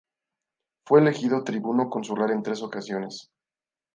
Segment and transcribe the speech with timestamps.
[0.83, 3.29] Fue elegido tribuno consular en tres ocasiones.